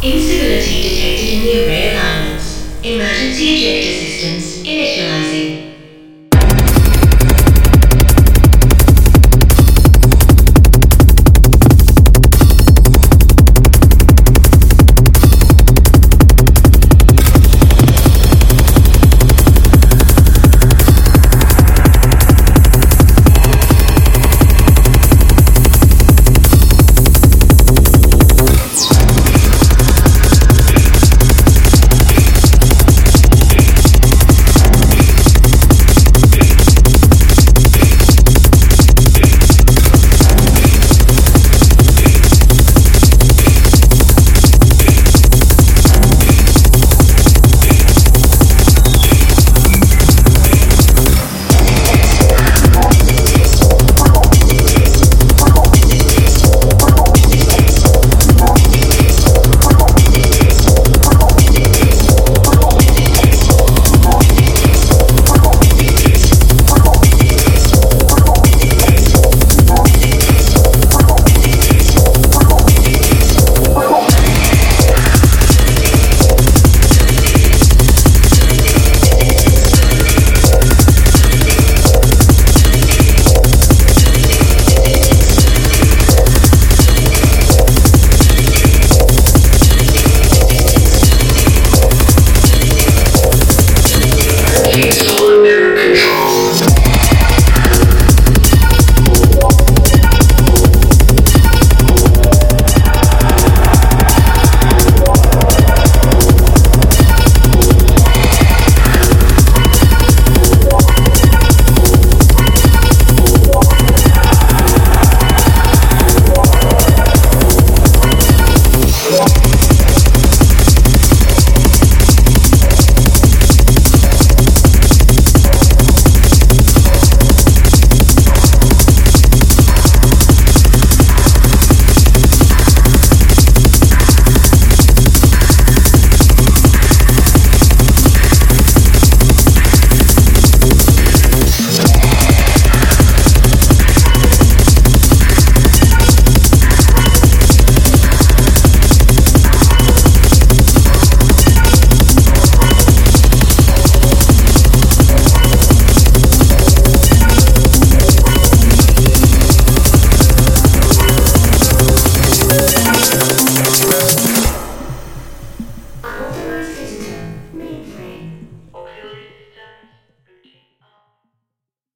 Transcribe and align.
Instability 0.00 0.82
detected 0.82 1.28
in 1.28 1.42
the 1.42 1.66
array 1.66 1.90
alignments. 1.90 2.70
Emergency 2.84 3.46
ejectors. 3.58 3.97